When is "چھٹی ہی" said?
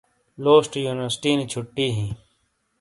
1.51-2.07